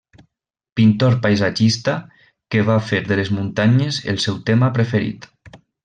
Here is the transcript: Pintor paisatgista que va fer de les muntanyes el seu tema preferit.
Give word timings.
Pintor 0.79 1.17
paisatgista 1.25 1.95
que 2.55 2.65
va 2.71 2.79
fer 2.89 3.03
de 3.13 3.19
les 3.21 3.33
muntanyes 3.39 4.01
el 4.15 4.19
seu 4.27 4.41
tema 4.51 4.73
preferit. 4.81 5.31